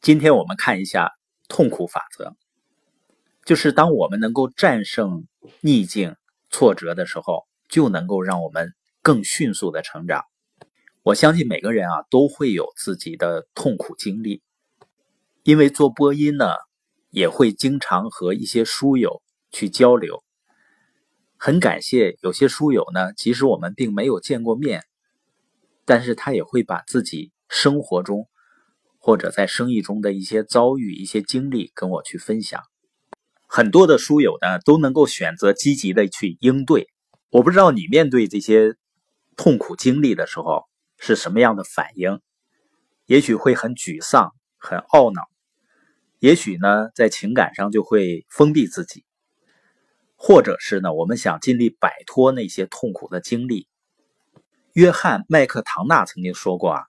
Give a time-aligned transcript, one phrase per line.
[0.00, 1.10] 今天我们看一下
[1.48, 2.36] 痛苦法则，
[3.44, 5.26] 就是当我们能够战胜
[5.60, 6.14] 逆境、
[6.50, 10.24] 挫折的时候，就能够让我们更迅速的成长。
[11.02, 14.40] 我相信每个人啊都会有自己的痛苦经历，
[15.42, 16.52] 因为做播音呢，
[17.10, 19.20] 也会经常和一些书友
[19.50, 20.22] 去交流。
[21.36, 24.84] 很感谢有些书友呢，即使我们并没有见过面，
[25.84, 28.28] 但是他也会把自己生活中。
[29.08, 32.62] 或者在生意中的一些遭遇、一些经历，跟我去分享。
[33.46, 36.88] 很多的书友呢，都能够选择积极的去应对。
[37.30, 38.74] 我不知道你面对这些
[39.34, 40.64] 痛苦经历的时候
[40.98, 42.20] 是什么样的反应？
[43.06, 45.22] 也许会很沮丧、很懊恼；
[46.18, 49.04] 也许呢，在情感上就会封闭自己；
[50.16, 53.68] 或者是呢，我们想尽力摆脱那些痛苦的经历。
[54.74, 56.82] 约翰·麦克唐纳曾经说过啊，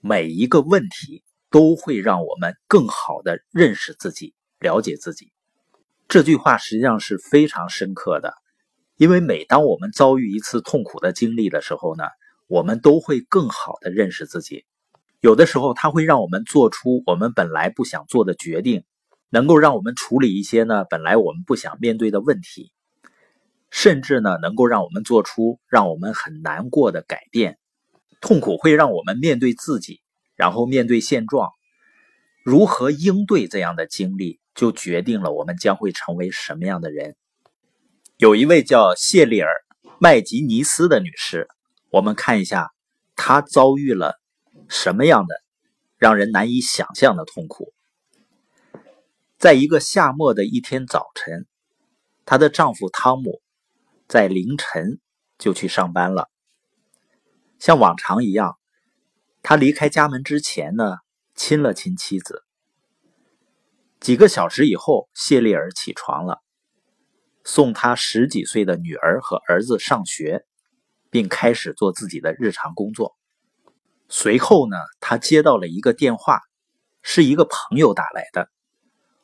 [0.00, 1.22] 每一个问题。
[1.50, 5.32] 都会让我们更好的认识自己、了解自己。
[6.08, 8.34] 这句话实际上是非常深刻的，
[8.96, 12.04] 因为每当我们遭遇一次痛苦的经历的时候呢，
[12.46, 14.64] 我们都会更好的认识自己。
[15.20, 18.84] 有的时候，它会让我们做出我们本来不想做的决定，
[19.30, 22.72] 能够让我们处理一些呢本来我们不想面对的问题，
[23.70, 27.58] 甚至呢能够让我们做出让我们很难过的改变。
[28.20, 30.00] 痛苦会让我们面对自己。
[30.38, 31.50] 然后面对现状，
[32.44, 37.16] 如何应对这样的经历，就决定了我们将会成为什么样的人。
[38.18, 39.50] 有一位叫谢丽尔·
[39.98, 41.48] 麦吉尼斯的女士，
[41.90, 42.70] 我们看一下
[43.16, 44.20] 她遭遇了
[44.68, 45.34] 什么样的
[45.96, 47.72] 让人难以想象的痛苦。
[49.38, 51.46] 在一个夏末的一天早晨，
[52.24, 53.40] 她的丈夫汤姆
[54.06, 55.00] 在凌晨
[55.36, 56.28] 就去上班了，
[57.58, 58.57] 像往常一样。
[59.42, 60.98] 他离开家门之前呢，
[61.34, 62.44] 亲了亲妻子。
[64.00, 66.42] 几个小时以后，谢丽尔起床了，
[67.44, 70.44] 送他十几岁的女儿和儿子上学，
[71.10, 73.16] 并开始做自己的日常工作。
[74.08, 76.40] 随后呢，他接到了一个电话，
[77.02, 78.50] 是一个朋友打来的，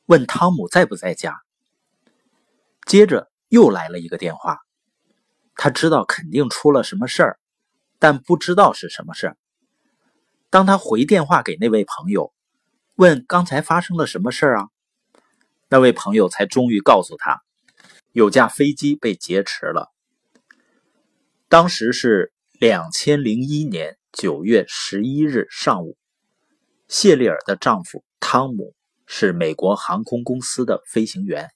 [0.06, 1.40] 问汤姆在不在家。
[2.86, 4.58] 接着又来了一个电话，
[5.54, 7.38] 他知道肯定出了什么事儿，
[7.98, 9.36] 但不知道是什么事儿。
[10.54, 12.32] 当他回电话给那位朋友，
[12.94, 14.68] 问刚才发生了什么事啊？
[15.68, 17.42] 那位朋友才终于告诉他，
[18.12, 19.92] 有架飞机被劫持了。
[21.48, 25.98] 当时是两千零一年九月十一日上午，
[26.86, 28.76] 谢丽尔的丈夫汤姆
[29.06, 31.50] 是美国航空公司的飞行员。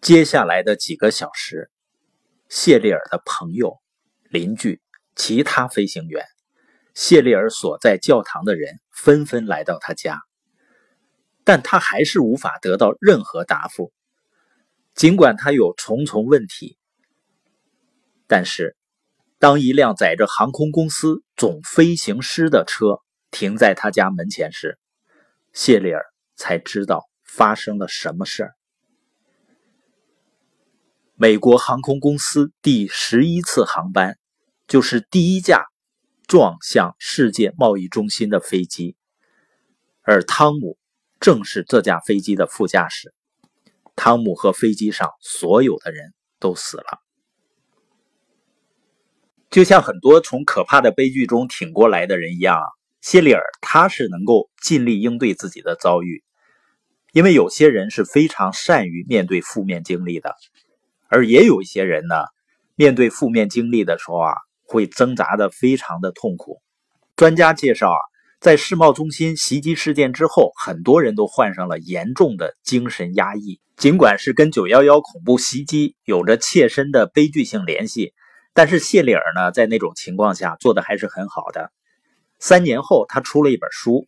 [0.00, 1.72] 接下来的几个小时，
[2.48, 3.80] 谢丽尔的朋友、
[4.30, 4.80] 邻居、
[5.16, 6.24] 其他飞行员。
[7.00, 10.18] 谢丽尔所在教堂的人纷纷来到他家，
[11.44, 13.92] 但他还是无法得到任何答复。
[14.96, 16.76] 尽管他有重重问题，
[18.26, 18.76] 但是
[19.38, 22.98] 当一辆载着航空公司总飞行师的车
[23.30, 24.76] 停在他家门前时，
[25.52, 26.04] 谢丽尔
[26.34, 28.54] 才知道发生了什么事儿。
[31.14, 34.18] 美国航空公司第十一次航班
[34.66, 35.64] 就是第一架。
[36.28, 38.96] 撞向世界贸易中心的飞机，
[40.02, 40.76] 而汤姆
[41.20, 43.14] 正是这架飞机的副驾驶。
[43.96, 47.00] 汤姆和飞机上所有的人都死了。
[49.48, 52.60] 就像很多从可怕的悲剧中挺过来的人一样，
[53.00, 56.22] 谢丽尔他是能够尽力应对自己的遭遇，
[57.14, 60.36] 因为有些人是非常善于面对负面经历的，
[61.08, 62.16] 而也有一些人呢，
[62.74, 64.34] 面对负面经历的时候啊。
[64.68, 66.60] 会挣扎的非常的痛苦。
[67.16, 67.98] 专家介绍啊，
[68.38, 73.60] 在世贸中心袭击事件之后，很多人都患上了严重的精神压抑。
[73.76, 78.12] 尽管是跟九幺幺恐怖袭击有着切身的悲剧性联系，
[78.52, 81.72] 但是谢丽尔呢，在那种情况下做的还是很好的。
[82.38, 84.06] 三年后，他出了一本书，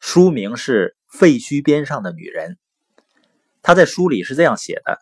[0.00, 2.52] 书名是《废墟边上的女人》。
[3.62, 4.98] 他在书里是这样写的：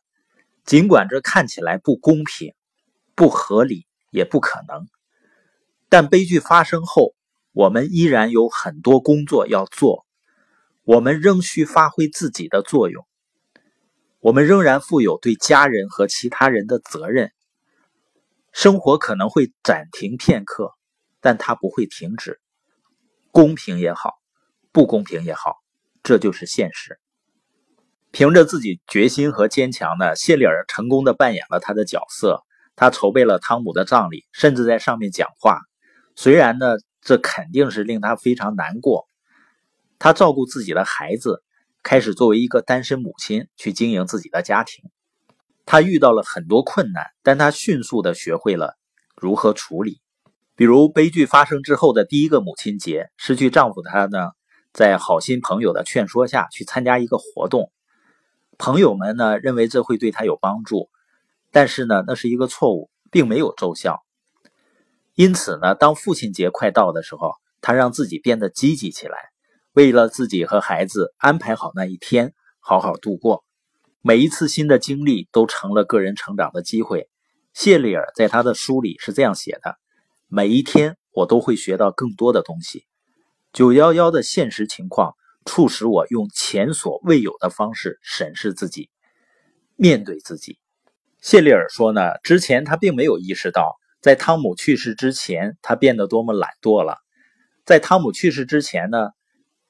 [0.64, 2.54] 尽管这看起来不公平、
[3.14, 3.86] 不合理。
[4.12, 4.86] 也不可能，
[5.88, 7.14] 但悲剧发生后，
[7.52, 10.06] 我们依然有很多工作要做，
[10.84, 13.06] 我们仍需发挥自己的作用，
[14.20, 17.32] 我们仍然负有对家人和其他人的责任。
[18.52, 20.72] 生活可能会暂停片刻，
[21.22, 22.38] 但它不会停止。
[23.30, 24.12] 公平也好，
[24.72, 25.56] 不公平也好，
[26.02, 27.00] 这就是现实。
[28.10, 32.44] 凭着自己决心和坚强呢，谢丽尔成功的扮演了他的角色。
[32.76, 35.60] 他筹备了汤姆的葬礼，甚至在上面讲话。
[36.14, 39.06] 虽然呢，这肯定是令他非常难过，
[39.98, 41.42] 她照顾自己的孩子，
[41.82, 44.84] 开始作为一个单身母亲去经营自己的家庭。
[45.64, 48.76] 她遇到了很多困难，但她迅速的学会了
[49.16, 50.00] 如何处理。
[50.54, 54.32] 比如悲剧发生之后的第一个母亲节，失去丈夫的她呢，
[54.72, 57.72] 在好心朋友的劝说下去参加一个活动。
[58.58, 60.90] 朋友们呢认为这会对她有帮助，
[61.52, 64.02] 但是呢那是一个错误，并没有奏效。
[65.14, 69.16] 因此呢，当父亲节快到的时候，他让自己变得积极起来，
[69.72, 73.44] 为了自己和孩子安排好那一天，好好度过。
[74.00, 77.08] 每一次新的经历都成了个人成长的机会。
[77.52, 79.76] 谢丽尔在他的书里是这样写的。
[80.28, 82.86] 每一天，我都会学到更多的东西。
[83.52, 85.14] 九幺幺的现实情况
[85.44, 88.88] 促使我用前所未有的方式审视自己，
[89.76, 90.58] 面对自己。
[91.22, 96.96] 谢丽尔说呢，之前他并没有意识到，在汤姆去世之前，他变得多么懒惰了。
[97.64, 99.10] 在汤姆去世之前呢，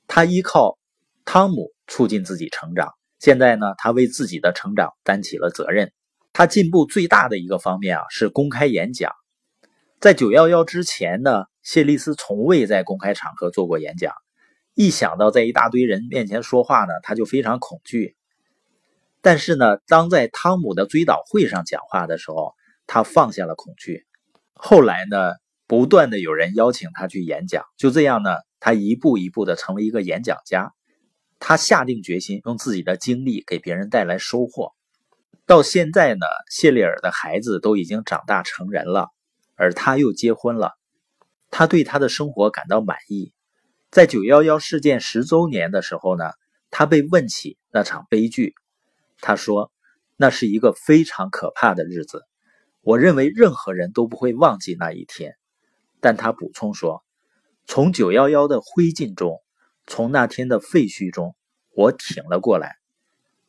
[0.06, 0.78] 他依靠
[1.26, 2.88] 汤姆促进自己成长。
[3.18, 5.92] 现在呢，他为自己的成长担起了责任。
[6.32, 9.12] 他进步最大的一个方面啊，是公开演讲。
[10.00, 14.14] 在九幺幺之前呢，谢丽斯从未在公开场合做过演讲。
[14.72, 18.16] 一想到在一大堆人面前说话呢，他就非常恐惧。
[19.22, 22.52] 但是呢，当在汤姆的追悼会上讲话的时候，
[22.86, 24.04] 他放下了恐惧。
[24.52, 25.32] 后来呢，
[25.66, 30.74] 不断的有人邀请他去演讲，就这样呢，他一步一步的成为一个演讲家。
[31.38, 34.72] 他下定决心用自己的经历给别人带来收获。
[35.46, 39.08] 到现在呢，谢丽尔的孩子都已经长大成人了。
[39.54, 40.72] 而他又结婚了，
[41.50, 43.32] 他对他的生活感到满意。
[43.90, 46.24] 在九幺幺事件十周年的时候呢，
[46.70, 48.54] 他被问起那场悲剧，
[49.22, 49.72] 他说
[50.18, 52.24] ：“那是一个非常可怕的日子，
[52.82, 55.36] 我认为任何人都不会忘记那一天。”
[56.00, 57.04] 但他补充说
[57.64, 59.40] ：“从九幺幺的灰烬中，
[59.86, 61.36] 从那天的废墟中，
[61.70, 62.74] 我挺了过来。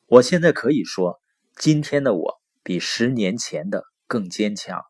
[0.06, 1.20] 我现在可以说，
[1.56, 4.84] 今天的我比十年前的更坚强。”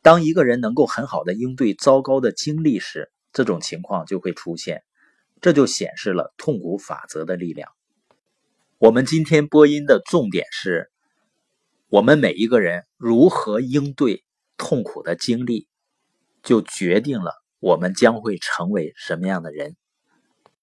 [0.00, 4.82] 当一个人能够很好的应对糟糕的经历时，这种情况就会出现，
[5.42, 7.68] 这就显示了痛苦法则的力量。
[8.78, 10.90] 我们今天播音的重点是，
[11.88, 14.22] 我们每一个人如何应对
[14.58, 15.66] 痛苦的经历，
[16.42, 19.76] 就决定了我们将会成为什么样的人。